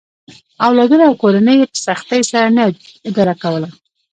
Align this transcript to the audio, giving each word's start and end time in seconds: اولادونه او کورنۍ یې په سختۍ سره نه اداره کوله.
اولادونه 0.67 1.03
او 1.09 1.13
کورنۍ 1.23 1.55
یې 1.59 1.65
په 1.71 1.77
سختۍ 1.85 2.21
سره 2.31 2.47
نه 2.57 2.63
اداره 3.09 3.33
کوله. 3.41 3.69